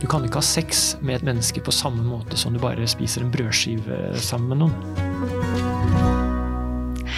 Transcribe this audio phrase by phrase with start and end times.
[0.00, 3.20] Du kan ikke ha sex med et menneske på samme måte som du bare spiser
[3.20, 4.76] en brødskive sammen med noen.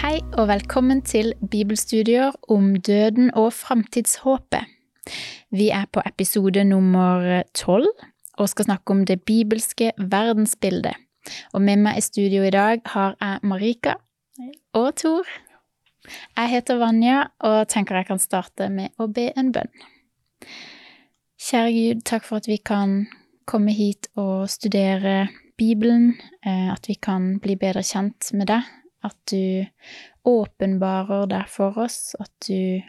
[0.01, 4.67] Hei og velkommen til bibelstudier om døden og framtidshåpet.
[5.55, 7.87] Vi er på episode nummer tolv
[8.35, 10.99] og skal snakke om det bibelske verdensbildet.
[11.55, 13.95] Og med meg i studio i dag har jeg Marika
[14.75, 15.23] og Tor.
[16.35, 19.71] Jeg heter Vanja og tenker jeg kan starte med å be en bønn.
[21.43, 23.01] Kjære Gud, takk for at vi kan
[23.49, 25.27] komme hit og studere
[25.59, 28.69] Bibelen, eh, at vi kan bli bedre kjent med deg,
[29.03, 29.65] at du
[30.23, 32.79] åpenbarer deg for oss, at du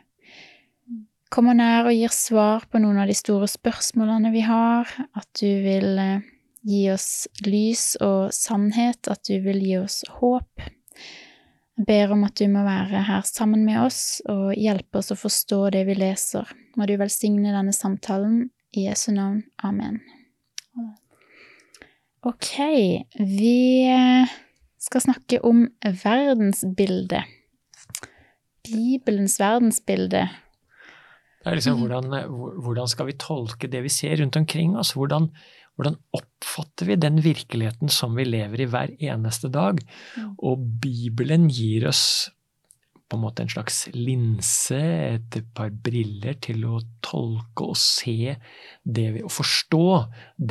[1.34, 5.50] kommer nær og gir svar på noen av de store spørsmålene vi har, at du
[5.66, 6.32] vil eh,
[6.62, 10.68] gi oss lys og sannhet, at du vil gi oss håp.
[11.74, 15.18] Jeg ber om at du må være her sammen med oss og hjelpe oss å
[15.18, 16.60] forstå det vi leser.
[16.74, 19.42] Må du velsigne denne samtalen i Jesu navn.
[19.62, 20.00] Amen.
[22.24, 22.54] Ok,
[23.20, 24.30] vi eh,
[24.80, 27.28] skal snakke om verdensbildet.
[28.64, 30.22] Bibelens verdensbilde.
[31.44, 32.08] Det er liksom hvordan,
[32.64, 34.94] hvordan skal vi tolke det vi ser rundt omkring oss?
[34.96, 35.28] Hvordan,
[35.76, 39.82] hvordan oppfatter vi den virkeligheten som vi lever i hver eneste dag?
[40.40, 42.30] Og Bibelen gir oss
[43.08, 48.34] på en måte en slags linse, et par briller til å tolke og se
[48.82, 49.86] det vi, og forstå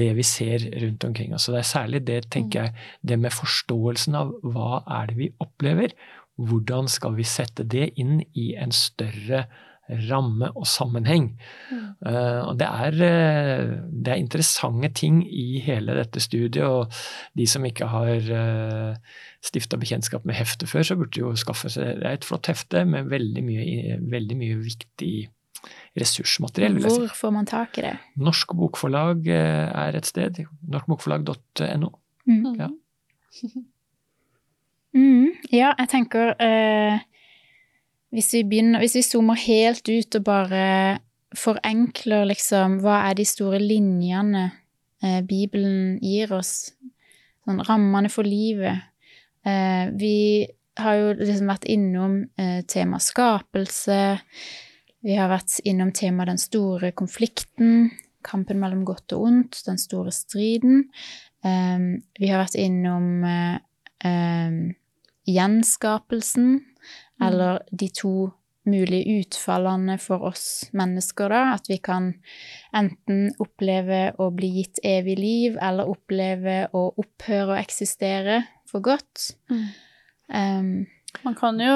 [0.01, 1.47] det vi ser rundt omkring oss.
[1.47, 5.31] Så det er særlig det, tenker jeg, det med forståelsen av hva er det vi
[5.43, 5.95] opplever.
[6.41, 9.45] Hvordan skal vi sette det inn i en større
[9.89, 11.33] ramme og sammenheng.
[11.71, 11.81] Mm.
[12.05, 16.91] Uh, og det er, uh, det er, interessante ting i hele dette studiet, og
[17.37, 21.99] de som ikke har uh, stifta bekjentskap med heftet før, så burde jo skaffe seg
[21.99, 25.13] Det er et flott hefte med veldig mye, veldig mye viktig
[25.99, 26.79] ressursmateriell.
[26.83, 27.93] Hvor får man tak i det?
[28.19, 30.41] Norsk Bokforlag er et sted.
[30.71, 31.93] Norskbokforlag.no.
[32.27, 32.49] Mm.
[32.59, 32.71] Ja.
[34.93, 36.35] Mm, ja, jeg tenker
[38.13, 40.65] hvis vi, begynner, hvis vi zoomer helt ut og bare
[41.33, 44.43] forenkler liksom hva er de store linjene
[45.01, 46.73] eh, Bibelen gir oss,
[47.43, 48.85] sånn rammene for livet
[49.49, 50.17] eh, Vi
[50.77, 53.97] har jo liksom vært innom eh, tema skapelse.
[55.05, 57.91] Vi har vært innom temaet den store konflikten,
[58.25, 60.87] kampen mellom godt og ondt, den store striden.
[61.45, 61.77] Eh,
[62.17, 63.57] vi har vært innom eh,
[64.09, 64.61] eh,
[65.29, 66.55] gjenskapelsen.
[67.21, 68.31] Eller de to
[68.63, 71.41] mulige utfallene for oss mennesker, da.
[71.57, 72.13] At vi kan
[72.75, 79.33] enten oppleve å bli gitt evig liv, eller oppleve å opphøre å eksistere for godt.
[79.51, 79.65] Mm.
[80.33, 80.69] Um,
[81.27, 81.73] man kan jo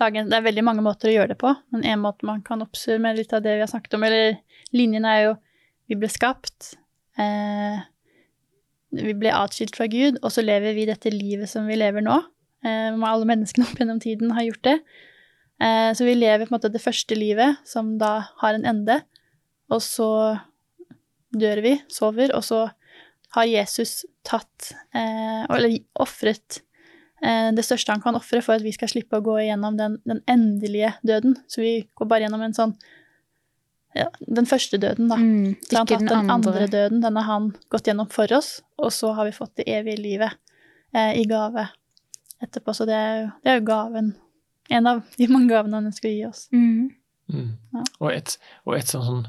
[0.00, 2.64] lage Det er veldig mange måter å gjøre det på, men en måte man kan
[2.64, 4.40] oppsummere litt av det vi har snakket om, eller
[4.76, 5.36] linjen er jo
[5.86, 6.72] Vi ble skapt.
[7.14, 7.76] Eh,
[8.90, 12.16] vi ble atskilt fra Gud, og så lever vi dette livet som vi lever nå.
[12.66, 14.76] Eh, med alle menneskene opp gjennom tiden har gjort det.
[15.62, 19.00] Eh, så vi lever på en måte det første livet, som da har en ende.
[19.72, 20.10] Og så
[21.36, 22.66] dør vi, sover, og så
[23.36, 26.62] har Jesus tatt eh, Eller ofret
[27.26, 30.18] det største han kan ofre for at vi skal slippe å gå igjennom den, den
[30.30, 31.32] endelige døden.
[31.48, 32.74] Så vi går bare gjennom en sånn
[33.96, 35.16] ja, den første døden, da.
[35.16, 36.52] Mm, så han tatt den, den andre.
[36.52, 36.66] andre.
[36.70, 37.00] døden.
[37.02, 40.36] Den har han gått gjennom for oss, og så har vi fått det evige livet
[40.92, 41.64] eh, i gave
[42.42, 42.70] etterpå.
[42.76, 44.08] Så det er, jo, det er, jo, gaven.
[44.76, 46.42] En av de mange gavene han ønsker å gi oss.
[46.54, 46.84] Mm.
[47.32, 47.52] Mm.
[47.74, 47.82] Ja.
[48.00, 48.30] Og, et,
[48.66, 49.22] og et sånn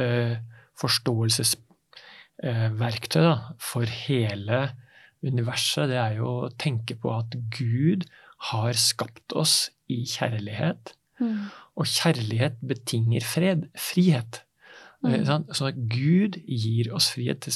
[0.00, 0.34] uh,
[0.80, 4.58] forståelsesverktøy uh, for hele
[5.24, 8.00] universet, det er jo å tenke på at Gud
[8.50, 10.94] har skapt oss i kjærlighet.
[11.22, 11.44] Mm.
[11.80, 14.42] Og kjærlighet betinger fred, frihet.
[15.04, 15.24] Mm.
[15.28, 17.46] Sånn, så Gud gir oss frihet.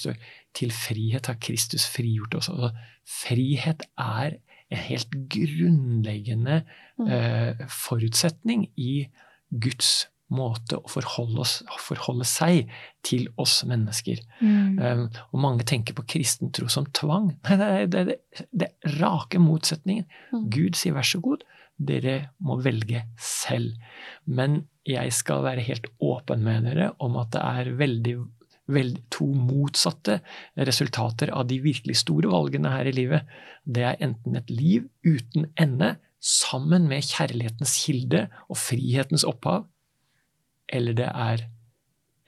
[0.59, 2.51] Til frihet har Kristus frigjort oss.
[2.53, 2.71] Altså,
[3.09, 6.63] frihet er en helt grunnleggende
[7.01, 7.09] mm.
[7.09, 9.09] eh, forutsetning i
[9.49, 12.69] Guds måte å forholde, oss, forholde seg
[13.07, 14.21] til oss mennesker.
[14.43, 14.77] Mm.
[14.77, 17.31] Um, og mange tenker på kristen tro som tvang.
[17.49, 20.09] Nei, det er det, det, det, rake motsetningen.
[20.35, 20.49] Mm.
[20.53, 21.47] Gud sier vær så god,
[21.79, 23.79] dere må velge selv.
[24.29, 28.19] Men jeg skal være helt åpen med dere om at det er veldig
[28.69, 30.19] vel, to motsatte
[30.69, 33.29] resultater av de virkelig store valgene her i livet.
[33.65, 39.69] Det er enten et liv uten ende, sammen med kjærlighetens kilde og frihetens opphav,
[40.69, 41.45] eller det er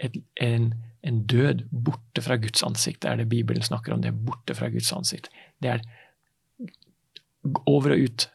[0.00, 0.68] et, en,
[1.02, 3.02] en, død borte fra Guds ansikt.
[3.02, 4.00] Det er det Bibelen snakker om.
[4.00, 5.28] Det er borte fra Guds ansikt.
[5.60, 5.82] Det er
[7.66, 8.28] over og ut.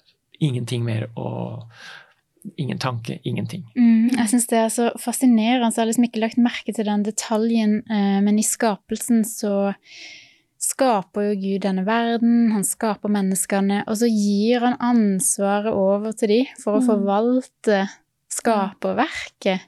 [0.43, 1.29] Ingenting mer å
[2.57, 3.63] ingen tanke, ingenting.
[3.75, 5.71] Mm, jeg syns det er så fascinerende.
[5.71, 9.73] Så jeg har liksom ikke lagt merke til den detaljen, eh, men i skapelsen så
[10.65, 16.31] skaper jo Gud denne verden, han skaper menneskene, og så gir han ansvaret over til
[16.31, 16.87] de for å Mm.
[16.89, 17.79] forvalte
[18.33, 19.61] skaperverket.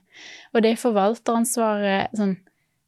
[0.56, 2.38] Og det forvalteransvaret sånn,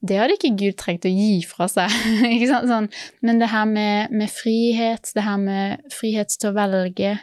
[0.02, 1.92] det hadde ikke Gud trengt å gi fra seg.
[2.34, 2.70] ikke sant?
[2.72, 2.90] Sånn,
[3.22, 7.18] men det her med, med frihet, det her med frihet til å velge,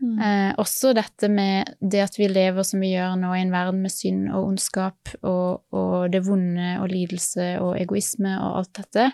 [0.00, 0.16] Mm.
[0.24, 3.82] Eh, også dette med det at vi lever som vi gjør nå i en verden
[3.84, 9.10] med synd og ondskap og, og det vonde og lidelse og egoisme og alt dette,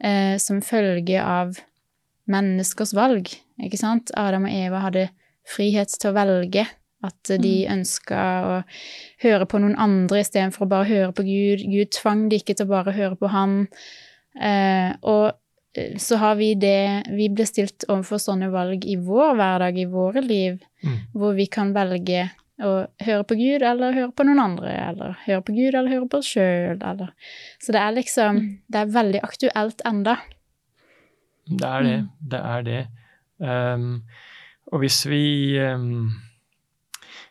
[0.00, 1.58] eh, som følge av
[2.28, 4.12] menneskers valg, ikke sant?
[4.16, 5.08] Adam og Eva hadde
[5.48, 6.66] frihet til å velge.
[6.98, 8.54] At de ønska å
[9.22, 11.62] høre på noen andre istedenfor å bare høre på Gud.
[11.70, 13.60] Gud tvang de ikke til å bare høre på han.
[14.34, 15.38] Eh, og
[16.00, 20.22] så har vi det Vi blir stilt overfor sånne valg i vår hverdag, i våre
[20.24, 20.98] liv, Mm.
[21.12, 22.28] hvor vi kan velge
[22.62, 26.06] å høre på Gud eller høre på noen andre, eller høre på Gud eller høre
[26.10, 27.10] på oss sjøl, eller
[27.58, 28.38] Så det er liksom
[28.70, 30.16] Det er veldig aktuelt enda.
[31.48, 31.98] Det er det.
[32.30, 32.86] Det er det.
[33.38, 34.02] Um,
[34.72, 36.12] og hvis vi um,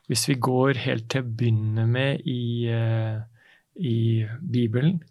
[0.07, 3.19] Hvis vi går helt til å begynne med i, uh,
[3.75, 5.01] i Bibelen,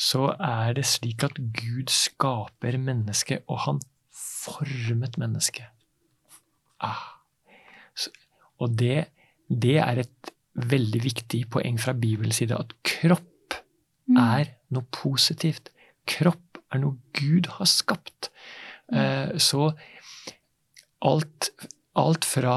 [0.00, 3.80] så er det slik at Gud skaper mennesket, og han
[4.16, 5.68] formet mennesket.
[6.80, 7.20] Ah.
[8.60, 9.10] Og det,
[9.48, 13.58] det er et veldig viktig poeng fra Bibelens side, at kropp
[14.16, 15.70] er noe positivt.
[16.08, 18.30] Kropp er noe Gud har skapt.
[18.92, 19.70] Eh, så
[21.04, 21.50] alt,
[21.98, 22.56] alt fra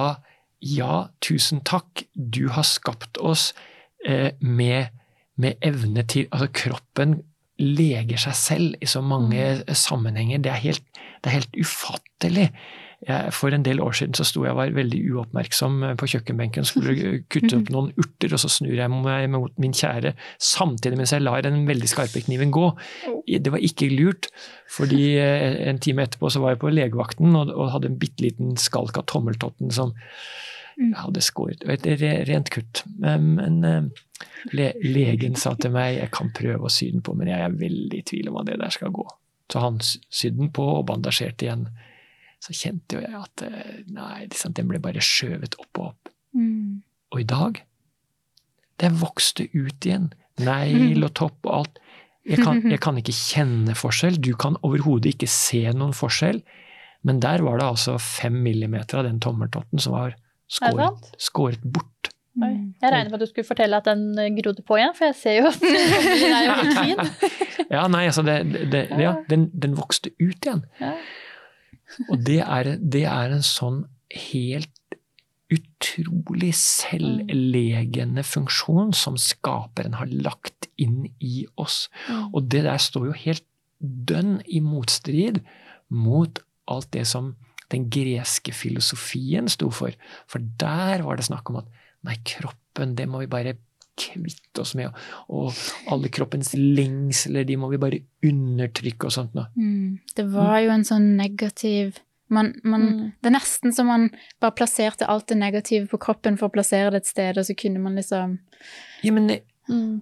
[0.64, 3.52] ja, tusen takk, du har skapt oss
[4.08, 4.96] eh, med,
[5.36, 7.18] med evne til Altså, kroppen
[7.62, 10.42] leger seg selv i så mange sammenhenger.
[10.44, 10.88] Det er helt,
[11.22, 12.48] det er helt ufattelig.
[13.04, 16.08] Jeg, for en del år siden så sto jeg og var veldig uoppmerksom eh, på
[16.14, 21.02] kjøkkenbenken, skulle kutte opp noen urter, og så snur jeg meg mot min kjære samtidig
[21.02, 22.70] mens jeg lar den veldig skarpe kniven gå.
[23.28, 24.32] Det var ikke lurt,
[24.72, 28.24] fordi eh, en time etterpå så var jeg på legevakten og, og hadde en bitte
[28.24, 29.92] liten skalk av tommeltotten som
[30.78, 31.64] jeg hadde skåret.
[31.70, 31.88] Et
[32.30, 32.84] rent kutt.
[33.00, 33.90] Men, eh,
[34.54, 37.60] le, legen sa til meg jeg kan prøve å sy den på, men jeg er
[37.60, 39.06] veldig i tvil om at det der skal gå.
[39.52, 41.68] Så han sydde den på og bandasjerte igjen.
[42.44, 46.12] Så kjente jo jeg at eh, nei, den ble bare skjøvet opp og opp.
[46.34, 46.82] Mm.
[47.14, 47.62] Og i dag
[48.82, 50.10] Det vokste ut igjen.
[50.42, 51.76] Negl og topp og alt.
[52.26, 54.18] Jeg kan, jeg kan ikke kjenne forskjell.
[54.18, 56.42] Du kan overhodet ikke se noen forskjell.
[57.06, 60.16] Men der var det altså fem millimeter av den tommeltotten som var
[60.52, 62.12] skåret, skåret bort.
[62.42, 62.54] Oi.
[62.82, 65.36] Jeg regner med at du skulle fortelle at den grodde på igjen, for jeg ser
[65.38, 65.60] jo at
[66.24, 67.04] den er jo helt fin.
[67.74, 68.36] Ja, nei, altså det,
[68.70, 70.62] det, ja, den, den, vokste ut igjen.
[70.82, 70.92] Ja.
[72.10, 74.70] Og det er, det er en sånn helt
[75.54, 81.88] utrolig selvlegende funksjon som skaperen har lagt inn i oss.
[82.32, 83.46] Og det der står jo helt
[83.80, 85.42] dønn i motstrid
[85.94, 86.42] mot
[86.72, 87.34] alt det som
[87.74, 89.96] den greske filosofien sto for.
[90.30, 91.70] For der var det snakk om at
[92.08, 93.58] nei, kroppen, det må vi bare
[94.00, 94.94] kvitte oss med.
[95.34, 95.54] Og
[95.92, 99.50] alle kroppens lengsler, de må vi bare undertrykke og sånt noe.
[99.58, 100.00] Mm.
[100.18, 102.02] Det var jo en sånn negativ
[102.34, 103.02] man, man, mm.
[103.22, 104.08] Det er nesten som man
[104.42, 107.54] bare plasserte alt det negative på kroppen for å plassere det et sted, og så
[107.58, 108.40] kunne man liksom
[109.06, 109.30] Ja, men
[109.70, 110.00] mm.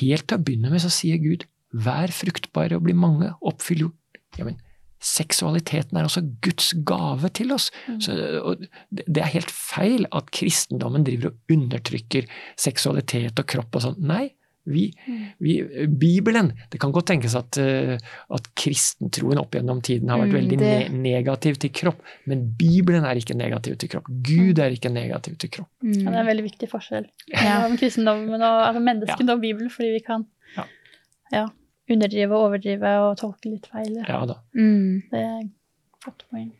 [0.00, 1.44] helt til å begynne med så sier Gud
[1.74, 4.22] vær fruktbare og bli mange, oppfyll jord.
[4.38, 4.56] ja, men
[5.04, 7.70] seksualiteten er også Guds gave til oss.
[7.88, 7.98] Mm.
[8.00, 8.14] Så,
[8.90, 12.30] det er helt feil at kristendommen driver og undertrykker
[12.60, 14.00] seksualitet og kropp og sånn.
[14.08, 14.30] Nei,
[14.64, 14.86] vi,
[15.44, 15.58] vi,
[15.88, 17.98] Bibelen Det kan godt tenkes at, uh,
[18.32, 23.04] at kristentroen opp gjennom tiden har vært Mm, veldig ne negativ til kropp, men Bibelen
[23.04, 24.08] er ikke negativ til kropp.
[24.24, 25.68] Gud er ikke negativ til kropp.
[25.82, 26.20] Ja, det er mm.
[26.22, 27.42] en veldig viktig forskjell Ja.
[27.60, 30.24] mellom kristendommen og altså mennesken og Bibelen, fordi vi kan
[31.32, 31.46] Ja.
[31.90, 33.96] Underdrive og overdrive og tolke litt feil.
[34.08, 34.38] Ja da.
[34.56, 35.02] Mm.
[35.10, 35.50] Det er et
[36.04, 36.50] godt poeng.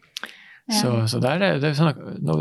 [0.68, 0.78] Ja.
[0.80, 1.92] Så, så der, er det sånn,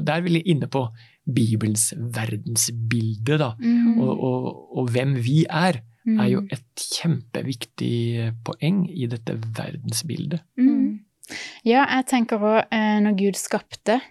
[0.05, 0.85] der er vi inne på
[1.27, 3.49] Bibelens verdensbilde, da.
[3.59, 3.97] Mm.
[4.03, 4.47] Og, og,
[4.79, 6.49] og hvem vi er, er jo Mm.
[6.51, 10.41] et kjempeviktig poeng i dette verdensbildet.
[10.59, 10.99] Mm.
[11.63, 14.01] Ja, jeg tenker òg eh, når Gud skapte,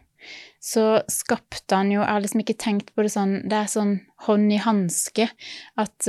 [0.63, 3.97] så skapte han jo Jeg har liksom ikke tenkt på det sånn Det er sånn
[4.29, 5.27] hånd i hanske.
[5.77, 6.07] At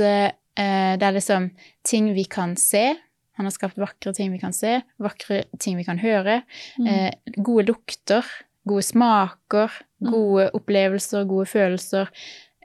[0.56, 1.50] eh, det er liksom
[1.84, 2.94] ting vi kan se.
[3.36, 6.42] Han har skapt vakre ting vi kan se, vakre ting vi kan høre.
[6.78, 6.86] Mm.
[6.86, 8.24] Eh, gode lukter,
[8.66, 9.70] gode smaker,
[10.04, 10.10] Mm.
[10.12, 12.08] gode opplevelser, gode følelser.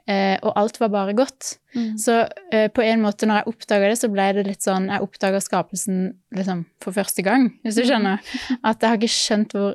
[0.06, 1.58] Eh, og alt var bare godt.
[1.74, 1.96] Mm.
[1.96, 5.00] Så eh, på en måte, når jeg oppdaga det, så ble det litt sånn Jeg
[5.00, 8.18] oppdaga skapelsen liksom for første gang, hvis du skjønner.
[8.64, 9.74] At jeg har ikke skjønt hvor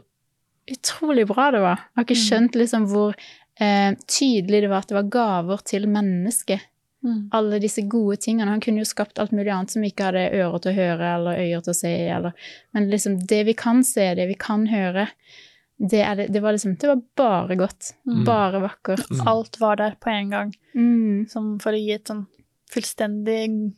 [0.69, 1.75] utrolig bra det var.
[1.77, 2.27] Jeg har ikke Mm.
[2.29, 3.15] skjønt liksom hvor
[3.59, 6.59] eh, tydelig det var at det var gaver til mennesket.
[7.05, 7.17] Mm.
[7.37, 8.49] Alle disse gode tingene.
[8.49, 11.09] Han kunne jo skapt alt mulig annet som vi ikke hadde ører til å høre
[11.19, 11.91] eller øyer til å se.
[12.17, 12.33] Eller,
[12.73, 15.07] men liksom det vi kan se, det vi kan høre,
[15.77, 17.93] det, er det, det var liksom Det var bare godt.
[18.09, 18.23] Mm.
[18.25, 19.05] Bare vakkert.
[19.11, 19.23] Mm.
[19.27, 21.27] Alt var der på en gang, Mm.
[21.29, 22.25] som for å gi et sånn
[22.73, 23.73] fullstendig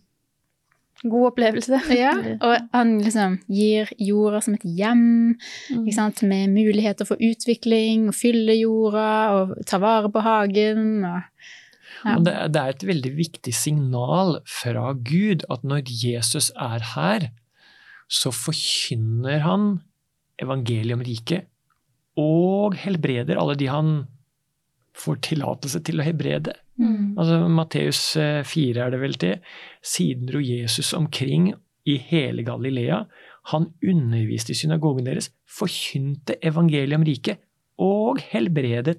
[1.03, 1.79] god opplevelse.
[1.93, 5.35] Ja, og han liksom gir jorda som et hjem,
[5.69, 5.83] Mm.
[5.83, 11.21] ikke sant, med muligheter for utvikling, og fylle jorda, og ta vare på hagen, og
[12.03, 12.17] Ja.
[12.17, 17.29] Og det, det er et veldig viktig signal fra Gud at når Jesus er her,
[18.07, 19.69] så forkynner han
[20.41, 21.47] evangeliet om riket
[22.17, 23.97] og helbreder alle de han
[24.97, 26.55] får tillatelse til å helbrede.
[26.81, 27.17] Mm.
[27.19, 29.35] Altså Matteus 4 er det vel til.
[29.85, 31.51] Siden dro Jesus omkring
[31.87, 33.03] i hele Galilea.
[33.53, 37.43] Han underviste i synagogen deres, forkynte evangeliet om riket
[37.77, 38.97] og helbredet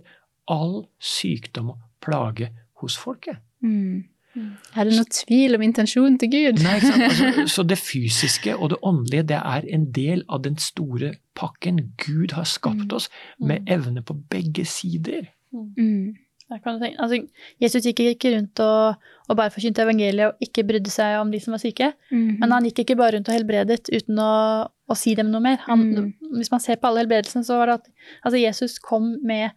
[0.49, 3.41] all sykdom og plage hos folket.
[3.65, 4.05] Mm.
[4.37, 4.51] Mm.
[4.77, 6.61] Er det noe tvil om intensjonen til Gud?
[6.63, 7.05] Nei, ikke sant?
[7.39, 11.81] Altså, så det fysiske og det åndelige det er en del av den store pakken.
[12.05, 13.09] Gud har skapt oss
[13.41, 15.31] med evne på begge sider.
[15.53, 16.15] Mm.
[16.49, 17.19] Tenke, altså,
[17.61, 21.41] Jesus gikk ikke rundt og, og bare forkynte evangeliet og ikke brydde seg om de
[21.45, 21.91] som var syke.
[22.09, 22.39] Mm.
[22.41, 24.31] Men han gikk ikke bare rundt og helbredet uten å,
[24.65, 25.59] å si dem noe mer.
[25.67, 26.13] Han, Mm.
[26.39, 27.91] Hvis man ser på alle helbredelsene, så var det at
[28.23, 29.51] altså Jesus kom med,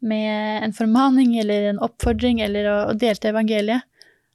[0.00, 3.86] med en formaning eller en oppfordring eller å, å delte evangeliet.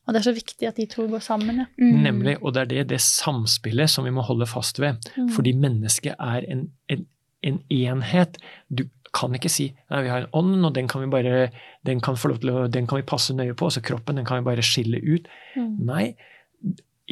[0.03, 1.62] Og det er så viktig at de to går sammen.
[1.63, 1.70] Ja.
[1.79, 2.01] Mm.
[2.03, 5.00] Nemlig, og det er det, det samspillet som vi må holde fast ved.
[5.15, 5.29] Mm.
[5.32, 7.05] Fordi mennesket er en, en,
[7.48, 8.36] en enhet.
[8.67, 11.48] Du kan ikke si nei, vi har en ånd, og den kan vi bare,
[11.88, 14.27] den kan få lov til å, den kan vi passe nøye på, så kroppen den
[14.27, 15.29] kan vi bare skille ut.
[15.55, 15.75] Mm.
[15.88, 16.05] Nei,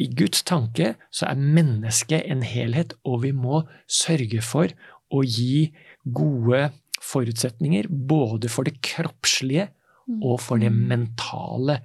[0.00, 4.72] i Guds tanke så er mennesket en helhet, og vi må sørge for
[5.12, 5.70] å gi
[6.02, 6.70] gode
[7.02, 9.68] forutsetninger både for det kroppslige
[10.08, 10.18] Mm.
[10.26, 10.88] og for det Mm.
[10.88, 11.76] mentale.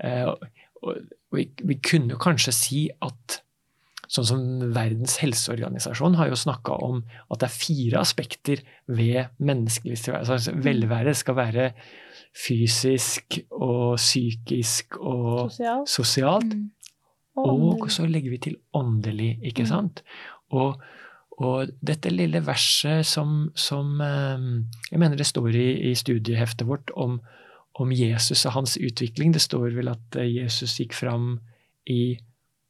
[0.00, 0.28] Eh,
[1.32, 3.40] vi, kunne kanskje si at
[4.08, 9.98] Sånn som Verdens helseorganisasjon har jo snakka om at det er fire aspekter ved menneskelig
[10.00, 10.32] tilværelse.
[10.32, 11.72] Altså, velvære skal være
[12.32, 15.84] fysisk og psykisk og Sosial.
[15.86, 16.54] sosialt.
[16.54, 16.70] Mm.
[17.36, 19.66] Og Og så legger vi til åndelig, ikke Mm.
[19.68, 20.02] sant?
[20.52, 20.80] Og,
[21.38, 24.46] og dette lille verset som, som eh,
[24.90, 27.20] Jeg mener det står i, i studieheftet vårt om,
[27.78, 29.32] om Jesus og hans utvikling.
[29.32, 31.36] Det står vel at eh, Jesus gikk fram
[31.86, 32.18] i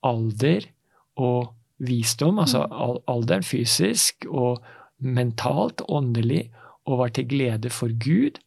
[0.05, 0.69] alder
[1.17, 3.01] og visdom, altså Mm.
[3.09, 4.63] alderen fysisk og
[4.99, 6.51] mentalt, åndelig,
[6.87, 8.39] og var til glede for Gud,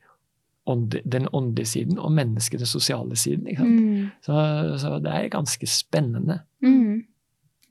[1.11, 3.47] den åndelige siden, og mennesket, den sosiale siden.
[3.59, 4.09] Mm.
[4.23, 4.33] Så,
[4.77, 6.39] så det er ganske spennende.
[6.61, 7.03] Mm.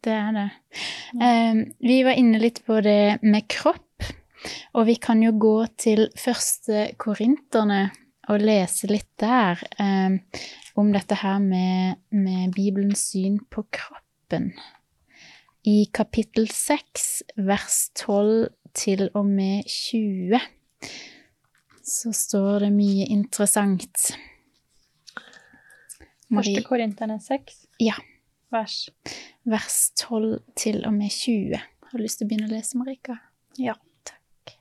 [0.04, 0.49] Det er det.
[1.12, 4.07] Um, vi var inne litt på det med kropp,
[4.73, 7.90] og vi kan jo gå til første korinterne
[8.30, 10.21] og lese litt der um,
[10.80, 14.52] om dette her med, med Bibelens syn på kroppen.
[15.69, 17.09] I kapittel 6,
[17.45, 20.40] vers 12 til og med 20,
[21.85, 24.14] så står det mye interessant.
[26.30, 27.99] Første Korinterne 6, Ja.
[28.50, 28.88] vers
[29.50, 31.59] vers 12 til og med 20.
[31.59, 33.19] Har du lyst til å begynne å lese, Marika?
[33.59, 33.75] Ja.
[34.07, 34.54] Takk.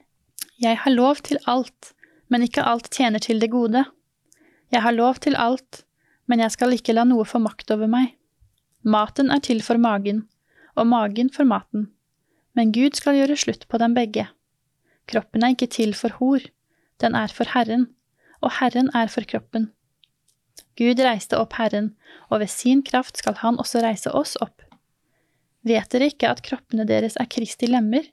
[0.61, 1.93] Jeg har lov til alt,
[2.29, 3.85] men ikke alt tjener til det gode.
[4.73, 5.83] Jeg har lov til alt,
[6.29, 8.15] men jeg skal ikke la noe få makt over meg.
[8.81, 10.23] Maten er til for magen,
[10.75, 11.89] og magen for maten.
[12.57, 14.27] Men Gud skal gjøre slutt på dem begge.
[15.09, 16.43] Kroppen er ikke til for hor,
[17.01, 17.89] den er for Herren,
[18.41, 19.71] og Herren er for kroppen.
[20.79, 21.93] Gud reiste opp Herren,
[22.29, 24.63] og ved sin kraft skal han også reise oss opp.
[25.67, 28.05] Vet dere ikke at kroppene deres er Kristi lemmer?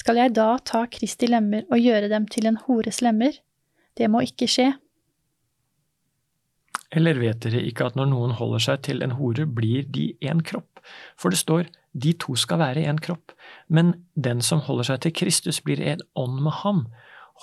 [0.00, 3.34] Skal jeg da ta Kristi lemmer og gjøre dem til en hores lemmer?
[3.98, 4.70] Det må ikke skje.
[6.90, 10.40] Eller vet dere ikke at når noen holder seg til en hore, blir de én
[10.46, 10.80] kropp?
[11.20, 13.34] For det står de to skal være én kropp.
[13.68, 16.86] Men den som holder seg til Kristus, blir en ånd med ham.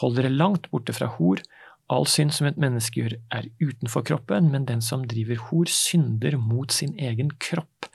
[0.01, 1.39] Hold dere langt borte fra hor.
[1.88, 6.36] All synd som et menneske gjør, er utenfor kroppen, men den som driver hor, synder
[6.39, 7.88] mot sin egen kropp.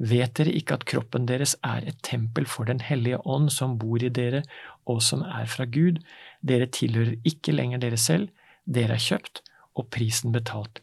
[0.00, 4.00] Vet dere ikke at kroppen deres er et tempel for Den hellige ånd som bor
[4.02, 4.42] i dere,
[4.88, 6.00] og som er fra Gud?
[6.40, 8.32] Dere tilhører ikke lenger dere selv,
[8.64, 9.44] dere er kjøpt,
[9.76, 10.80] og prisen betalt.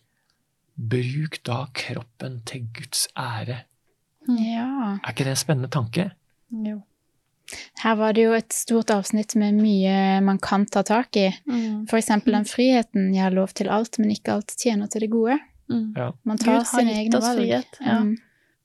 [0.78, 3.64] Bruk da kroppen til Guds ære.
[4.30, 5.00] Ja.
[5.02, 6.12] Er ikke det en spennende tanke?
[6.52, 6.82] Jo.
[7.84, 11.30] Her var det jo et stort avsnitt med mye man kan ta tak i.
[11.50, 11.86] Mm.
[11.90, 13.12] For eksempel den friheten.
[13.16, 15.40] Jeg har lov til alt, men ikke alt tjener til det gode.
[15.72, 15.94] Mm.
[15.98, 16.12] Ja.
[16.24, 17.40] Man tar har sine egne valg.
[17.40, 18.02] frihet, ja.
[18.02, 18.18] Mm.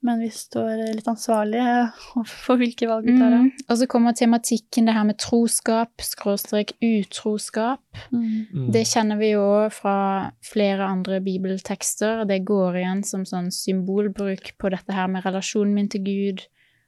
[0.06, 1.90] men vi står litt ansvarlige
[2.44, 3.36] for hvilke valg vi tar.
[3.40, 3.48] Mm.
[3.66, 7.82] Og så kommer tematikken det her med troskap, skråstrek utroskap.
[8.12, 8.68] Mm.
[8.74, 9.96] Det kjenner vi jo fra
[10.46, 12.26] flere andre bibeltekster.
[12.28, 16.46] Det går igjen som sånn symbolbruk på dette her med relasjonen min til Gud,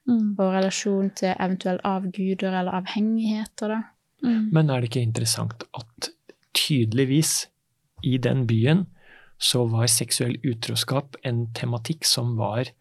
[0.09, 0.37] Mm.
[0.38, 3.81] og relasjon til eventuelt avguder eller avhengigheter, da.
[4.25, 4.49] Mm.
[4.53, 6.09] Men er det ikke interessant at
[6.57, 7.47] tydeligvis
[8.03, 8.87] i den byen
[9.38, 12.73] så var seksuell utroskap en tematikk som var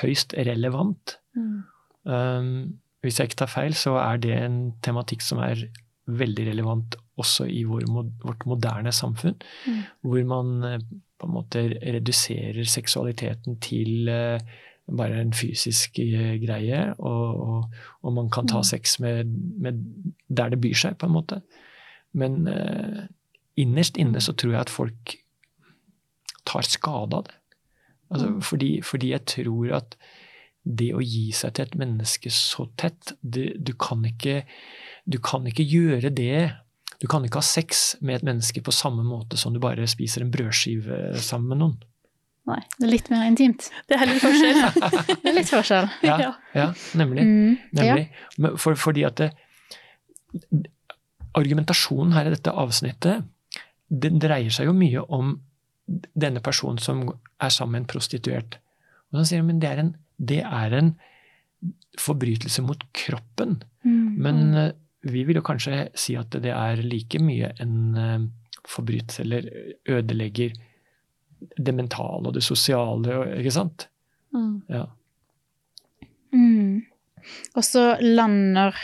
[0.00, 1.16] høyst relevant.
[1.36, 1.62] Mm.
[2.04, 2.50] Um,
[3.00, 5.68] hvis jeg ikke tar feil, så er det en tematikk som er
[6.06, 7.86] veldig relevant også i vår,
[8.24, 9.82] vårt moderne samfunn, Mm.
[10.02, 10.78] hvor man eh,
[11.18, 14.40] på en måte reduserer seksualiteten til eh,
[14.88, 18.64] bare en fysisk eh, greie, og, og, og man kan ta Mm.
[18.64, 19.26] sex med,
[19.58, 19.80] med
[20.28, 21.40] der det byr seg, på en måte.
[22.14, 23.06] Men eh,
[23.56, 25.16] innerst inne så tror jeg at folk
[26.46, 27.34] tar skade av det.
[28.10, 28.40] Altså, Mm.
[28.42, 29.96] fordi, fordi jeg tror at
[30.64, 34.44] det å gi seg til et menneske så tett det, du, kan ikke,
[35.06, 36.52] du kan ikke gjøre det
[37.02, 40.22] Du kan ikke ha sex med et menneske på samme måte som du bare spiser
[40.22, 41.74] en brødskive sammen med noen.
[42.46, 42.60] Nei.
[42.78, 43.68] Det er litt mer intimt.
[43.90, 44.60] Det er litt forskjell.
[45.22, 45.88] Det er litt forskjell.
[46.06, 46.30] Ja, Ja.
[46.54, 46.66] ja
[46.98, 47.24] nemlig.
[47.26, 47.56] Mm.
[47.74, 48.04] Nemlig.
[48.38, 48.52] Ja.
[48.62, 49.32] For, fordi at det,
[51.36, 53.26] Argumentasjonen her i dette avsnittet
[53.92, 55.34] den dreier seg jo mye om
[55.86, 58.56] denne personen som er sammen med en prostituert.
[59.12, 60.94] Og så sier han men det er en, det er en
[62.00, 63.60] forbrytelse mot kroppen.
[63.86, 64.08] Mm.
[64.22, 64.72] Men eh,
[65.06, 68.26] vi vil jo kanskje si at det er like mye en eh,
[68.66, 69.46] forbrytelse, eller
[69.98, 70.56] ødelegger
[71.38, 73.88] det mentale og det sosiale, ikke sant?
[74.34, 74.60] Mm.
[74.72, 74.84] Ja.
[76.34, 76.84] Mm.
[77.56, 78.76] Og så lander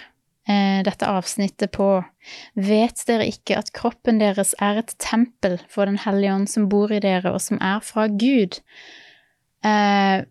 [0.49, 1.88] eh, dette avsnittet på
[2.54, 6.92] Vet dere ikke at kroppen deres er et tempel for Den hellige ånd som bor
[6.92, 8.61] i dere, og som er fra Gud?
[9.66, 10.25] Eh,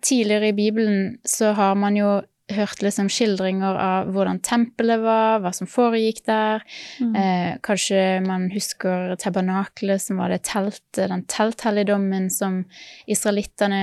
[0.00, 2.20] tidligere i Bibelen så har man jo
[2.56, 6.64] hørt liksom skildringer av hvordan tempelet var, hva som foregikk der.
[7.00, 7.14] Mm.
[7.16, 12.62] Eh, kanskje man husker tabernaklet, som var det teltet, den telthelligdommen som
[13.10, 13.82] israelittene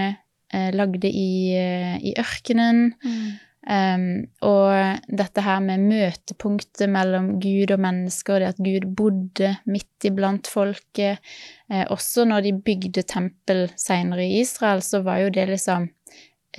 [0.53, 2.89] eh, lagde i, eh, i ørkenen.
[3.03, 3.27] Mm.
[3.67, 4.03] Um,
[4.47, 10.47] og dette her med møtepunktet mellom Gud og mennesker, det at Gud bodde midt iblant
[10.47, 11.19] folket.
[11.67, 15.89] Eh, også når de bygde tempel seinere i Israel, så var jo det liksom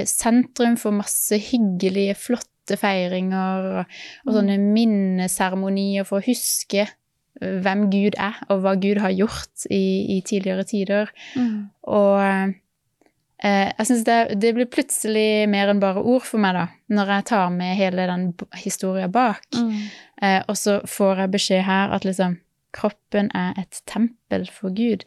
[0.06, 7.88] sentrum for masse hyggelige, flotte feiringer og, og sånne minneseremonier for å huske eh, hvem
[7.92, 11.12] Gud er, og hva Gud har gjort i, i tidligere tider.
[11.38, 11.68] Mm.
[11.88, 16.66] Og eh, jeg syns det, det blir plutselig mer enn bare ord for meg, da,
[16.92, 18.30] når jeg tar med hele den
[18.60, 19.46] historien bak.
[19.56, 19.88] Mm.
[20.22, 22.40] Eh, og så får jeg beskjed her at liksom
[22.76, 25.06] kroppen er et tempel for Gud.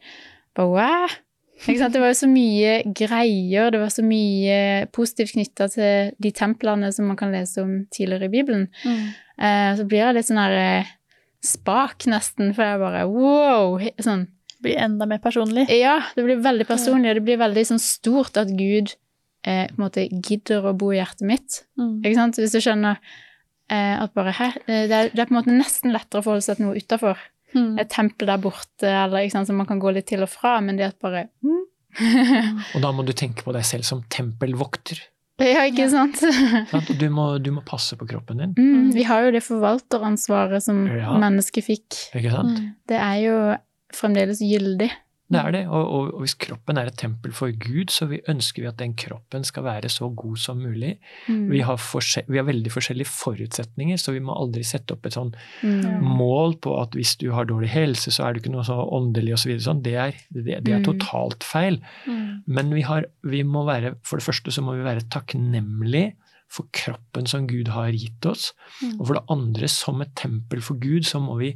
[0.57, 1.19] Bare wow!
[1.67, 6.89] Det var jo så mye greier, det var så mye positivt knytta til de templene
[6.95, 8.67] som man kan lese om tidligere i Bibelen.
[8.81, 9.03] Mm.
[9.41, 10.91] Eh, så blir jeg litt sånn der eh,
[11.45, 13.81] spak, nesten, for jeg bare wow!
[14.01, 14.27] Sånn
[14.61, 15.63] Blir enda mer personlig.
[15.73, 18.91] ja, det blir veldig personlig, og det blir veldig sånn stort at Gud
[19.41, 21.63] eh, på en måte gidder å bo i hjertet mitt.
[21.81, 21.95] Mm.
[22.03, 22.37] Ikke sant?
[22.37, 22.99] Hvis du skjønner
[23.71, 26.27] eh, at bare hæ, eh, det, er, det er på en måte nesten lettere å
[26.27, 27.25] forholde seg til noe utafor.
[27.55, 27.79] Mm.
[27.81, 30.57] Et tempel der borte, eller ikke sant, som man kan gå litt til og fra,
[30.63, 31.57] men det at bare mm.
[32.75, 35.01] Og da må du tenke på deg selv som tempelvokter.
[35.41, 36.19] Ja, ikke sant?
[36.71, 36.91] Sant?
[37.01, 38.51] Du, må, du må passe på kroppen din.
[38.55, 41.15] Mm, vi har jo det forvalteransvaret som Ja.
[41.19, 41.97] mennesket fikk.
[42.15, 42.59] Ikke sant?
[42.61, 42.67] Mm.
[42.91, 43.37] Det er jo
[43.95, 44.91] fremdeles gyldig.
[45.31, 45.61] Det er det.
[45.69, 48.77] Og, og, og hvis kroppen er et tempel for Gud, så vi ønsker vi at
[48.81, 50.97] den kroppen skal være så god som mulig.
[51.29, 51.45] Mm.
[51.53, 51.79] Vi har,
[52.27, 55.31] vi har veldig forskjellige forutsetninger, så vi må aldri sette opp et sånn
[55.63, 56.01] Mm.
[56.03, 59.33] mål på at hvis du har dårlig helse, så er du ikke noe så åndelig
[59.37, 59.53] osv.
[59.59, 59.81] Så sånn.
[59.85, 60.87] det, er, det, det er Mm.
[60.89, 61.79] totalt feil.
[62.07, 62.43] Mm.
[62.47, 66.13] Men vi, har, vi må være, for det første så må vi være takknemlige
[66.51, 68.49] for kroppen som Gud har gitt oss.
[68.83, 68.97] Mm.
[68.99, 71.53] Og for det andre, som et tempel for Gud, så må vi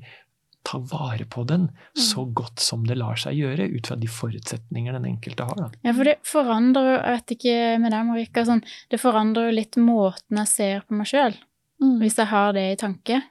[0.65, 4.95] ta vare på den så godt som det lar seg gjøre, ut fra de forutsetninger
[4.97, 5.55] den enkelte har.
[5.59, 5.69] Da.
[5.85, 9.55] Ja, for det forandrer jo, jeg vet ikke med deg, Marika, sånn, det forandrer jo
[9.59, 11.37] litt måten jeg ser på meg sjøl,
[11.81, 11.99] Mm.
[11.99, 13.21] hvis jeg har det i tanke.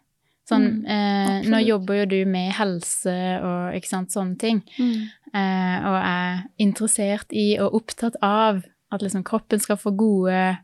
[0.46, 5.08] Sånn, Mm, eh, nå jobber jo du med helse og ikke sant, sånne ting, Mm.
[5.32, 10.58] eh, og er interessert i og opptatt av at liksom kroppen skal få gode,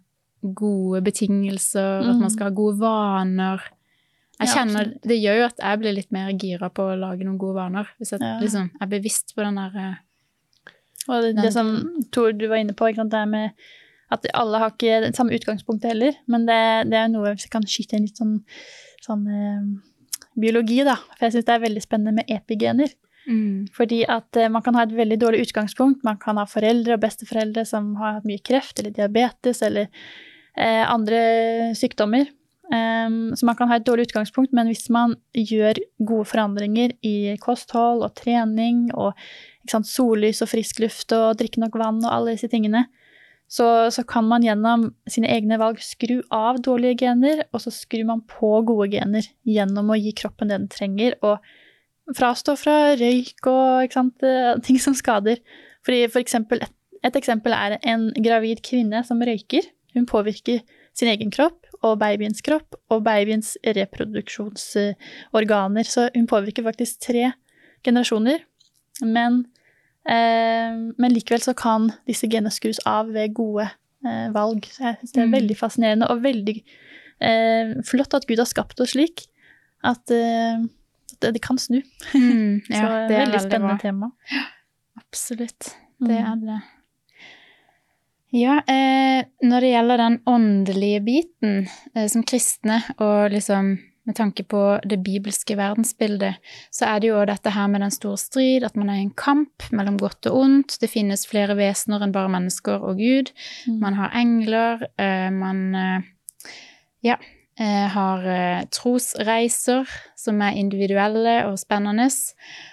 [0.55, 2.21] gode betingelser, at Mm.
[2.21, 3.61] man skal ha gode vaner.
[4.41, 7.27] Jeg kjenner, ja, Det gjør jo at jeg blir litt mer gira på å lage
[7.27, 8.39] noen gode vaner, hvis jeg Ja.
[8.41, 9.99] liksom er bevisst på den der eh,
[11.09, 11.71] Og det, det som
[12.13, 13.51] Tor, du var inne på, sant, det er med
[14.11, 16.17] at alle har ikke det samme utgangspunktet heller.
[16.27, 18.41] Men det, det er noe vi kan skyte inn litt sånn,
[19.05, 19.69] sånn eh,
[20.41, 20.97] biologi, da.
[21.15, 22.91] For jeg syns det er veldig spennende med epigener.
[23.29, 23.69] Mm.
[23.77, 26.03] Fordi at eh, man kan ha et veldig dårlig utgangspunkt.
[26.07, 29.87] Man kan ha foreldre og besteforeldre som har hatt mye kreft eller diabetes eller
[30.57, 31.21] eh, andre
[31.79, 32.31] sykdommer.
[32.71, 37.35] Um, så man kan ha et dårlig utgangspunkt, men hvis man gjør gode forandringer i
[37.43, 39.17] kosthold og trening og
[39.67, 42.85] sant, sollys og frisk luft og drikke nok vann og alle disse tingene,
[43.51, 48.07] så, så, kan man gjennom sine egne valg skru av dårlige gener, og så skrur
[48.07, 51.43] man på gode gener gjennom å gi kroppen det den trenger, og
[52.15, 55.43] frastå fra røyk og sant, eh, ting som skader.
[55.83, 59.67] Fordi for eksempel, et, et eksempel er en gravid kvinne som røyker.
[59.99, 60.63] Hun påvirker
[60.95, 65.85] sin egen kropp og babyens kropp og babyens reproduksjonsorganer.
[65.89, 67.25] Så hun påvirker faktisk tre
[67.87, 68.39] generasjoner.
[69.01, 69.47] Men,
[70.09, 73.71] eh, men likevel så kan disse genene skrus av ved gode
[74.05, 74.65] eh, valg.
[74.69, 75.39] Så jeg synes det er mm.
[75.39, 79.17] veldig fascinerende og veldig eh, flott at Gud har skapt oss slik
[79.87, 80.57] at eh,
[81.21, 81.83] det, det, kan snu.
[82.13, 83.81] Mm, ja, så det er veldig, veldig spennende bra.
[83.81, 84.07] tema.
[85.01, 85.63] Absolutt.
[86.01, 86.27] Det mm.
[86.27, 86.61] er det.
[88.31, 91.55] Ja, eh, når det gjelder den åndelige biten
[91.95, 93.73] eh, som kristne, og liksom
[94.11, 96.39] med tanke på det bibelske verdensbildet,
[96.73, 99.13] så er det jo dette her med den store strid, at man er i en
[99.15, 100.79] kamp mellom godt og ondt.
[100.83, 103.31] Det finnes flere vesener enn bare mennesker og Gud.
[103.69, 103.77] Mm.
[103.83, 106.09] Man har engler, eh, man eh,
[107.07, 107.19] ja,
[107.61, 112.09] eh, har eh, trosreiser som er individuelle og spennende.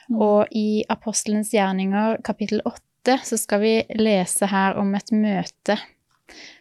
[0.07, 0.21] Mm.
[0.21, 5.77] Og i Apostelens gjerninger kapittel 8 møte, så skal vi lese her om et møte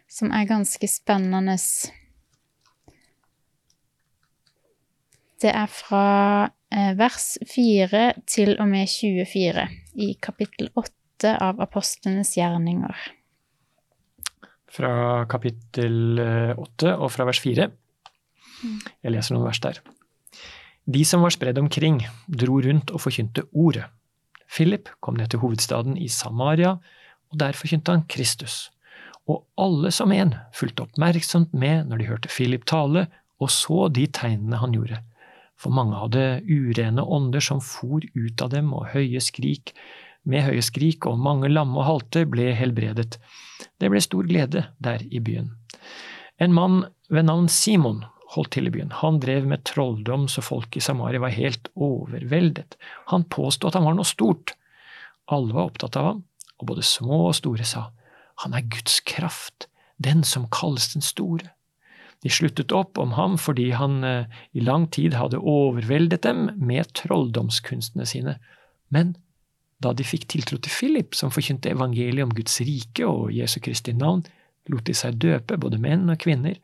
[0.08, 1.56] som er ganske spennende.
[5.42, 12.36] Det er fra eh, vers 4 til og med 24 i kapittel 8 av apostlenes
[12.36, 12.96] gjerninger.
[14.70, 16.20] Fra kapittel
[16.56, 17.68] 8 og fra vers 4.
[19.02, 19.82] Jeg leser noen vers der.
[20.86, 23.88] De som var spredd omkring, dro rundt og forkynte ordet.
[24.50, 26.76] Philip kom ned til hovedstaden i Samaria,
[27.30, 28.70] og der forkynte han Kristus.
[29.26, 33.08] Og alle som en fulgte oppmerksomt med når de hørte Philip tale
[33.42, 35.00] og så de tegnene han gjorde.
[35.56, 39.74] For mange hadde urene ånder som for ut av dem, og høye skrik
[40.26, 43.16] med høye skrik, og mange lamme og halte ble helbredet.
[43.80, 45.52] Det ble stor glede der i byen.
[46.42, 48.04] En mann ved navn Simon
[48.34, 48.94] holdt til i byen.
[49.02, 52.78] Han drev med trolldom så folk i Samaria var helt overveldet.
[53.12, 54.56] Han påsto at han var noe stort.
[55.30, 56.24] Alle var opptatt av ham,
[56.60, 57.88] og både små og store sa,
[58.44, 59.68] han er Guds kraft,
[60.02, 61.52] den som kalles den store.
[62.24, 66.90] De sluttet opp om ham fordi han eh, i lang tid hadde overveldet dem med
[66.96, 68.36] trolldomskunstene sine.
[68.92, 69.14] Men
[69.84, 73.92] da de fikk tiltro til Philip, som forkynte evangeliet om Guds rike og Jesu Kristi
[73.96, 74.24] navn,
[74.72, 76.56] lot de seg døpe, både menn og kvinner,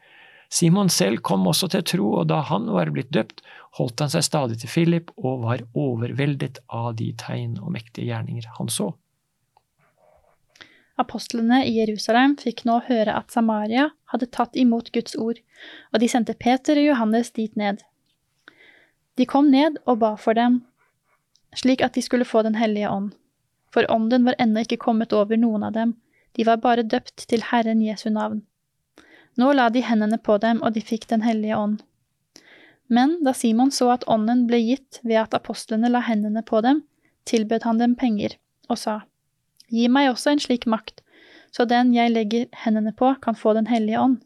[0.52, 3.40] Simon selv kom også til tro, og da han var blitt døpt,
[3.78, 8.50] holdt han seg stadig til Philip og var overveldet av de tegn og mektige gjerninger
[8.58, 8.90] han så.
[11.00, 15.40] Apostlene i Jerusalem fikk nå høre at Samaria hadde tatt imot Guds ord,
[15.88, 17.80] og de sendte Peter og Johannes dit ned.
[19.16, 20.60] De kom ned og ba for dem,
[21.56, 23.12] slik at de skulle få Den hellige ånd.
[23.72, 25.96] For ånden var ennå ikke kommet over noen av dem,
[26.36, 28.44] de var bare døpt til Herren Jesu navn.
[29.40, 31.80] Nå la de hendene på dem, og de fikk Den hellige ånd.
[32.92, 36.82] Men da Simon så at ånden ble gitt ved at apostlene la hendene på dem,
[37.24, 38.36] tilbød han dem penger,
[38.68, 39.00] og sa,
[39.72, 41.00] Gi meg også en slik makt,
[41.52, 44.18] så den jeg legger hendene på, kan få Den hellige ånd.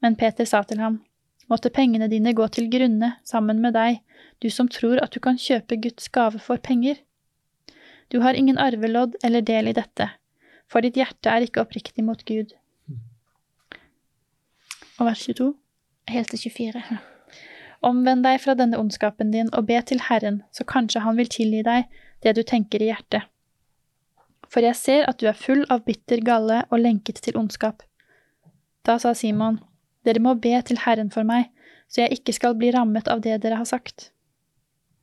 [0.00, 1.02] Men Peter sa til ham,
[1.50, 3.98] Måtte pengene dine gå til grunne sammen med deg,
[4.38, 6.96] du som tror at du kan kjøpe Guds gave for penger.
[8.08, 10.08] Du har ingen arvelodd eller del i dette,
[10.70, 12.54] for ditt hjerte er ikke oppriktig mot Gud.
[15.02, 15.54] Og vers 22?
[16.14, 16.80] Helt til 24.
[17.82, 21.64] Omvend deg fra denne ondskapen din og be til Herren, så kanskje han vil tilgi
[21.66, 21.88] deg
[22.22, 23.26] det du tenker i hjertet.
[24.46, 27.82] For jeg ser at du er full av bitter galle og lenket til ondskap.
[28.86, 29.58] Da sa Simon,
[30.06, 31.50] dere må be til Herren for meg,
[31.90, 34.12] så jeg ikke skal bli rammet av det dere har sagt.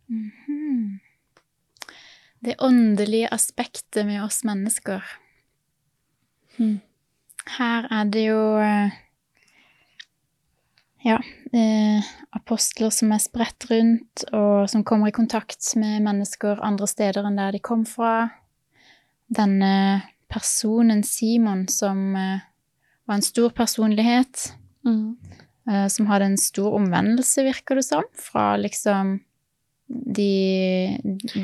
[0.08, 1.00] Mm -hmm.
[2.40, 5.04] Det åndelige aspektet med oss mennesker.
[6.58, 6.80] Mm.
[7.58, 8.92] Her er det jo eh,
[11.06, 11.20] ja,
[11.54, 17.28] eh, apostler som er spredt rundt, og som kommer i kontakt med mennesker andre steder
[17.28, 18.30] enn der de kom fra.
[19.30, 22.44] Denne personen Simon som eh,
[23.08, 24.52] var en stor personlighet,
[24.86, 25.08] mm.
[25.72, 29.18] eh, som hadde en stor omvendelse, virker det som, fra liksom
[29.90, 31.00] de,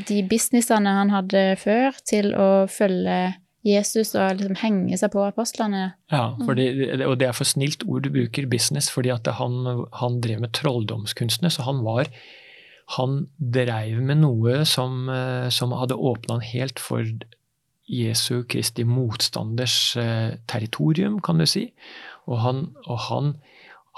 [0.06, 3.34] de businessene han hadde før, til å følge
[3.66, 5.96] Jesus og liksom henge seg på apostlene.
[6.14, 6.68] Ja, det,
[7.08, 9.64] og det er for snilt ord du bruker, business, fordi at han,
[10.02, 12.12] han drev med trolldomskunstene, så han var,
[13.00, 17.02] han dreiv med noe som, eh, som hadde åpna han helt for
[17.90, 21.68] Jesu Kristi motstanders eh, territorium, kan du si.
[22.30, 23.36] Og han, og han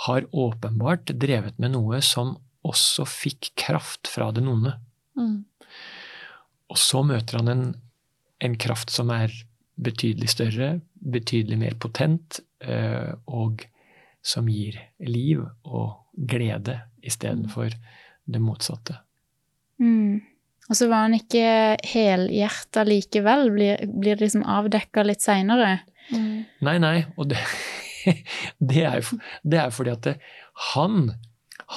[0.07, 2.35] har åpenbart drevet med noe som
[2.67, 4.75] også fikk kraft fra det onde.
[5.17, 5.45] Mm.
[6.67, 7.63] Og så møter han en,
[8.43, 9.31] en, kraft som er
[9.77, 13.65] betydelig større, betydelig mer potent, eh, og
[14.25, 17.75] som gir liv og glede istedenfor
[18.27, 18.97] det motsatte.
[19.79, 20.19] Mm.
[20.67, 25.77] Og så var han ikke helhjerta likevel, blir, blir liksom avdekka litt seinere.
[26.11, 26.43] Mm.
[26.67, 27.39] Nei, nei, og det,
[28.73, 30.15] det, er jo det er fordi at det,
[30.73, 31.13] han,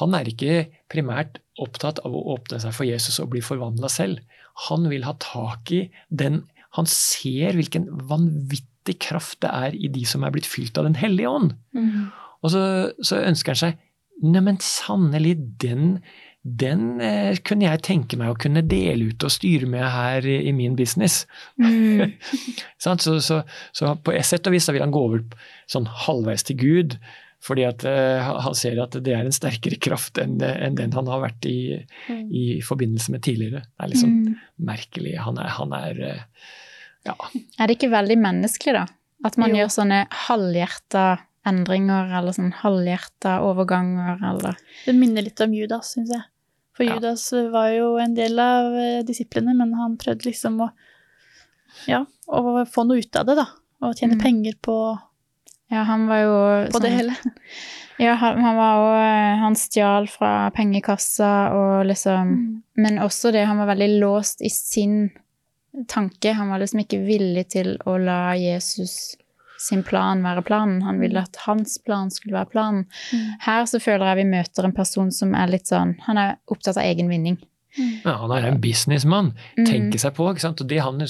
[0.01, 4.25] han er ikke primært opptatt av å åpne seg for Jesus og bli forvandla selv.
[4.67, 6.43] Han vil ha tak i den
[6.79, 10.99] Han ser hvilken vanvittig kraft det er i de som er blitt fylt av Den
[10.99, 11.55] hellige ånd.
[11.77, 12.11] Mm.
[12.41, 12.65] Og så,
[13.05, 13.87] så ønsker han seg
[14.21, 16.03] Neimen, sannelig, den
[16.41, 20.39] den eh, kunne jeg tenke meg å kunne dele ut og styre med her i,
[20.49, 21.27] i min business.
[21.61, 22.15] Mm.
[22.83, 23.43] så, så,
[23.77, 25.25] så, på et sett og vis vil han gå over
[25.71, 26.97] sånn halvveis til Gud,
[27.41, 31.09] fordi at eh, han ser at det er en sterkere kraft enn, enn den han
[31.09, 32.27] har vært i, mm.
[32.29, 33.63] i, forbindelse med tidligere.
[33.65, 34.35] Det er liksom mm.
[34.69, 35.15] merkelig.
[35.25, 36.51] Han er, han er eh,
[37.09, 37.17] ja.
[37.57, 38.85] Er det ikke veldig menneskelig, da?
[39.25, 39.61] At man jo.
[39.61, 41.07] gjør sånne halvhjerta
[41.49, 46.27] endringer eller sånn halvhjerta overganger, eller Det minner litt om Judas, syns jeg.
[46.77, 46.97] For ja.
[46.97, 50.71] Judas var jo en del av eh, disiplene, men han prøvde liksom å
[51.89, 53.47] Ja, å få noe ut av det, da.
[53.87, 54.21] Og tjene mm.
[54.21, 54.75] penger på
[55.71, 56.35] Ja, han var jo
[56.71, 57.17] På sånn, det hele.
[58.01, 62.45] Ja, han, han var òg eh, Han stjal fra pengekassa og liksom mm.
[62.81, 65.11] Men også det, han var veldig låst i sin
[65.89, 66.33] tanke.
[66.33, 69.19] Han var liksom ikke villig til å la Jesus
[69.61, 70.81] sin plan være planen.
[70.83, 72.87] Han ville at hans plan skulle være planen.
[73.13, 73.27] Mm.
[73.45, 76.81] Her så føler jeg vi møter en person som er litt sånn Han er opptatt
[76.81, 77.37] av egen vinning.
[77.77, 77.93] Mm.
[78.07, 79.35] Ja, han er en businessmann.
[79.59, 79.67] Mm.
[79.69, 80.31] Tenker seg på.
[80.33, 80.65] ikke sant?
[80.65, 81.05] Og det han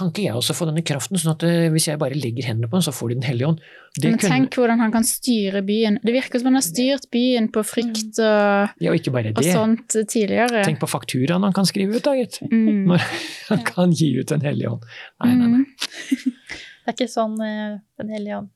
[0.00, 2.70] kan ikke jeg også få denne kraften, sånn at eh, hvis jeg bare legger hendene
[2.70, 3.60] på den, så får de Den hellige ånd?
[3.96, 4.62] Det Men tenk kunne...
[4.62, 5.98] hvordan han kan styre byen.
[6.02, 10.62] Det virker som han har styrt byen på frykt og, ja, og, og sånt tidligere.
[10.64, 12.40] Tenk på fakturaen han kan skrive ut, da, gitt.
[12.46, 12.86] Mm.
[12.90, 13.04] Når
[13.50, 14.88] han kan gi ut Den hellige ånd.
[15.24, 15.64] Nei, nei, nei.
[15.66, 16.34] Mm.
[16.80, 18.48] Det er ikke sånn uh, Den hellige ånd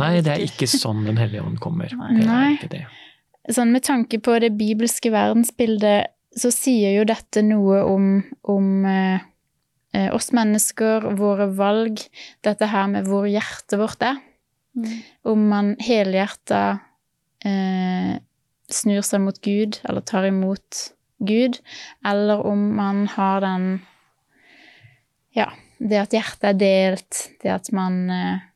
[0.00, 1.90] Nei, det er ikke sånn Den hellige ånd kommer.
[2.18, 2.84] Det er ikke det.
[3.50, 8.10] Sånn med tanke på det bibelske verdensbildet, så sier jo dette noe om,
[8.52, 9.22] om uh,
[10.14, 12.02] oss mennesker, våre valg,
[12.46, 14.20] dette her med hvor hjertet vårt er.
[14.78, 14.90] Mm.
[15.32, 16.62] Om man helhjerta
[17.46, 18.18] eh,
[18.70, 20.84] snur seg mot Gud, eller tar imot
[21.18, 21.58] Gud,
[22.06, 23.66] eller om man har den
[25.36, 28.46] ja, det at hjertet er delt, det at man eh,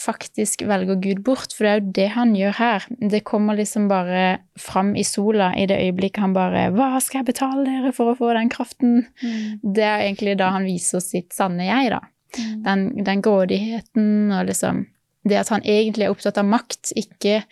[0.00, 2.86] faktisk velger Gud bort, for det er jo det han gjør her.
[3.12, 7.34] Det kommer liksom bare fram i sola i det øyeblikket han bare 'Hva skal jeg
[7.34, 9.60] betale dere for å få den kraften?' Mm.
[9.74, 12.00] Det er egentlig da han viser sitt sanne jeg, da.
[12.38, 12.62] Mm.
[12.62, 14.86] Den, den, grådigheten og liksom
[15.28, 17.42] Det at han egentlig er opptatt av makt, ikke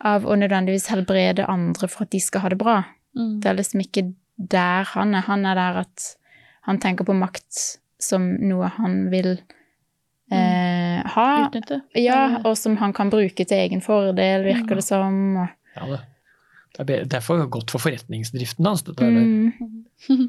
[0.00, 2.84] av å nødvendigvis helbrede andre for at de skal ha det bra.
[3.14, 3.40] Mm.
[3.40, 5.20] Det er liksom ikke der han er.
[5.20, 6.16] Han er der at
[6.62, 9.36] han tenker på makt som noe han vil.
[10.36, 11.28] Eh, ha.
[11.46, 11.80] Utnytte.
[11.98, 15.38] Ja, og som han kan bruke til egen fordel, virker det som.
[15.76, 16.00] Ja, det.
[16.76, 18.84] Det er derfor godt for forretningsdriften hans.
[18.86, 19.50] dette mm.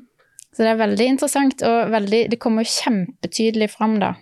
[0.52, 4.16] Så det er veldig interessant, og veldig, det kommer kjempetydelig fram da,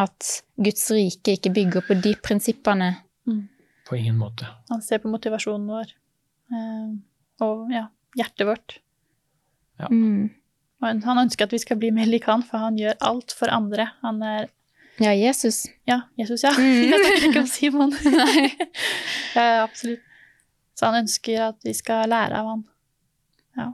[0.00, 2.94] at Guds rike ikke bygger på de prinsippene.
[3.28, 3.42] Mm.
[3.88, 4.48] På ingen måte.
[4.70, 5.92] Han ser på motivasjonen vår,
[6.54, 6.88] eh,
[7.44, 7.84] og ja,
[8.16, 8.78] hjertet vårt.
[9.82, 9.90] Ja.
[9.92, 10.30] Mm.
[10.80, 13.52] Og han ønsker at vi skal bli mer lik han, for han gjør alt for
[13.52, 13.90] andre.
[14.04, 14.48] Han er
[14.98, 15.66] Ja, Jesus.
[15.84, 16.52] Ja, Jesus, ja.
[16.58, 16.82] Mm.
[16.90, 17.92] Jeg snakker ikke om Simon.
[18.16, 18.46] Nei.
[19.34, 20.02] ja, absolutt.
[20.76, 22.64] Så han ønsker at vi skal lære av han.
[23.56, 23.68] Ja.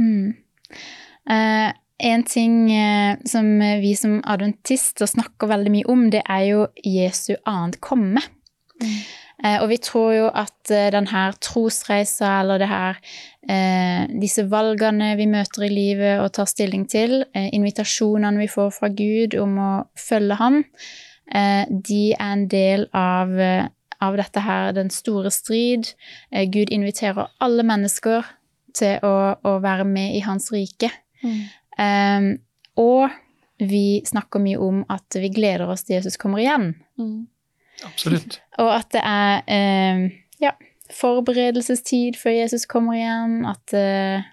[0.00, 0.36] Mm.
[1.30, 1.72] Eh,
[2.04, 7.34] en ting eh, som vi som adventister snakker veldig mye om, det er jo Jesu
[7.44, 8.24] annet komme.
[8.80, 8.96] Mm.
[9.42, 13.00] Eh, og vi tror jo at eh, denne trosreisa, eller det her
[13.50, 18.92] eh, Disse valgene vi møter i livet og tar stilling til, invitasjonene vi får fra
[18.94, 20.62] Gud om å følge ham,
[21.24, 23.30] de er en del av,
[24.04, 25.94] av dette her, den store strid.
[26.52, 28.28] Gud inviterer alle mennesker
[28.76, 30.90] til å, å være med i hans rike.
[31.24, 32.34] Mm.
[32.76, 33.14] og
[33.64, 36.74] vi snakker mye om at vi gleder oss til Jesus kommer igjen.
[37.00, 37.24] Mm.
[37.82, 38.40] Absolutt.
[38.62, 40.04] Og at det er eh,
[40.42, 40.54] ja,
[40.94, 43.42] forberedelsestid før Jesus kommer igjen.
[43.50, 44.26] At eh,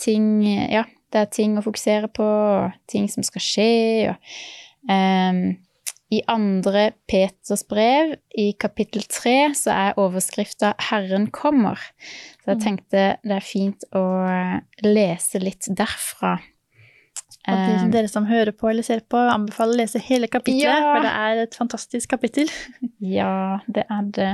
[0.00, 2.28] ting Ja, det er ting å fokusere på,
[2.90, 3.72] ting som skal skje.
[4.12, 4.38] Og,
[4.90, 5.42] eh,
[6.10, 11.78] i andre Peters brev, i kapittel tre, så er overskrifta 'Herren kommer'.
[12.42, 12.64] Så jeg mm.
[12.64, 14.02] tenkte det er fint å
[14.82, 16.40] lese litt derfra.
[17.48, 20.94] Og de, dere som hører på eller ser på, anbefaler å lese hele kapittelet, ja.
[20.94, 22.50] for det er et fantastisk kapittel.
[23.18, 24.32] ja, det er det.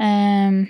[0.00, 0.60] Um,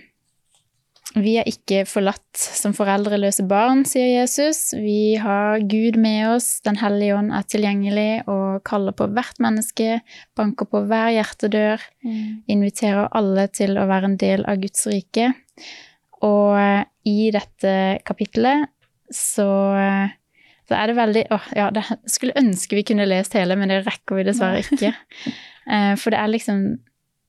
[1.17, 4.75] vi er ikke forlatt som foreldreløse barn, sier Jesus.
[4.77, 10.01] Vi har Gud med oss, Den hellige ånd er tilgjengelig og kaller på hvert menneske,
[10.37, 12.45] banker på hver hjertedør, mm.
[12.53, 15.33] inviterer alle til å være en del av Guds rike.
[16.27, 16.61] Og
[17.09, 17.73] i dette
[18.05, 18.69] kapittelet
[19.13, 19.49] så
[20.67, 23.85] så er det veldig Å, ja, det skulle ønske vi kunne lest hele, men det
[23.87, 24.93] rekker vi dessverre ikke.
[25.67, 26.59] Eh, for det er liksom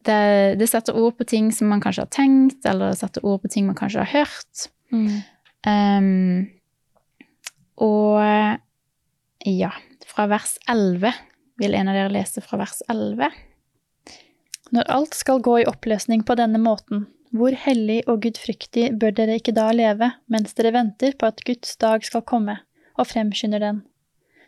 [0.05, 0.19] det,
[0.59, 3.65] det, setter ord på ting som man kanskje har tenkt, eller setter ord på ting
[3.65, 4.67] man kanskje har hørt.
[4.93, 5.15] Mm.
[5.67, 6.45] Um,
[7.81, 8.21] og
[9.47, 9.71] ja,
[10.07, 11.11] fra vers 11
[11.61, 13.33] vil en av dere lese fra vers 11.
[14.75, 19.37] Når alt skal gå i oppløsning på denne måten, hvor hellig og gudfryktig bør dere
[19.39, 22.59] ikke da leve mens dere venter på at Guds dag skal komme?
[22.97, 23.81] Og fremskynder den.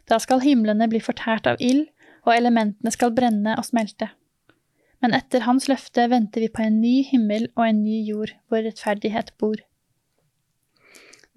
[0.10, 1.88] Da skal himlene bli fortært av ild,
[2.28, 4.10] og elementene skal brenne og smelte.
[5.00, 8.66] Men etter hans løfte venter vi på en ny himmel og en ny jord hvor
[8.66, 9.62] rettferdighet bor.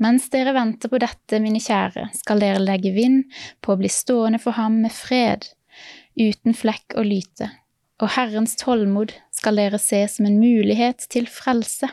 [0.02, 3.28] Mens dere venter på dette, mine kjære, skal dere legge vind
[3.62, 5.46] på å bli stående for ham med fred,
[6.18, 7.52] uten flekk og lyte,
[8.02, 11.92] og Herrens tålmod skal dere se som en mulighet til frelse.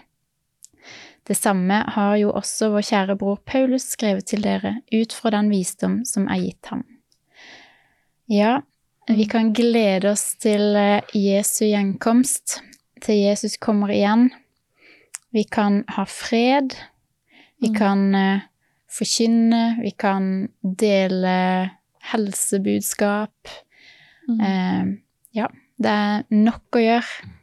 [1.30, 5.52] Det samme har jo også vår kjære bror Paulus skrevet til dere, ut fra den
[5.54, 6.82] visdom som er gitt ham.
[8.30, 8.60] Ja,
[9.10, 12.60] vi kan glede oss til eh, Jesu gjenkomst,
[13.06, 14.32] til Jesus kommer igjen.
[15.34, 16.74] Vi kan ha fred.
[17.62, 17.76] Vi mm.
[17.78, 18.46] kan uh,
[18.89, 19.63] forkynne.
[19.84, 21.70] Vi kan dele
[22.12, 23.54] helsebudskap.
[24.30, 24.39] Mm.
[24.42, 24.86] Eh,
[25.38, 27.34] ja, det er nok å gjøre.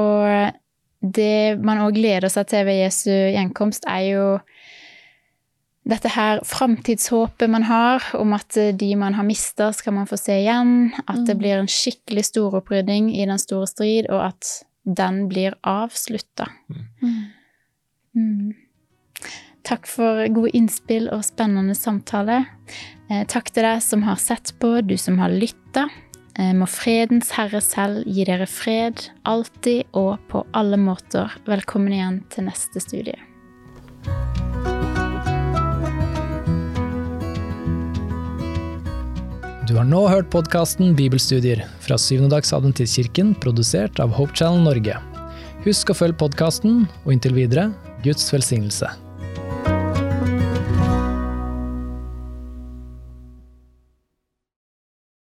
[0.00, 0.58] Og
[1.00, 4.24] det man òg gleder seg til ved Jesu gjenkomst, er jo
[5.90, 10.36] dette her framtidshåpet man har om at de man har mista, skal man få se
[10.42, 10.92] igjen.
[11.06, 11.40] At det mm.
[11.40, 14.50] blir en skikkelig storopprydning i den store strid, og at
[14.84, 16.50] den blir avslutta.
[17.00, 17.16] Mm.
[18.16, 18.52] Mm.
[19.66, 22.42] Takk for gode innspill og spennende samtale.
[23.10, 25.88] Eh, takk til deg som har sett på, du som har lytta.
[26.38, 31.32] Eh, må fredens Herre selv gi dere fred, alltid og på alle måter.
[31.48, 33.18] Velkommen igjen til neste studie.
[39.70, 44.96] Du har nå hørt podkasten Bibelstudier fra Syvendedagsadventistkirken, produsert av Hope Channel Norge.
[45.66, 47.68] Husk å følge podkasten, og inntil videre
[48.02, 48.90] Guds velsignelse.